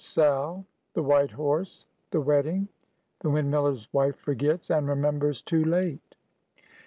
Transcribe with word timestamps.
—SAL.—THE 0.03 1.03
"WHITE 1.03 1.29
HORSE."—THE 1.29 2.21
WEDDING.—THE 2.21 3.29
WINDMILLER'S 3.29 3.87
WIFE 3.93 4.15
FORGETS, 4.15 4.71
AND 4.71 4.87
REMEMBERS 4.87 5.43
TOO 5.43 5.63
LATE. 5.63 6.15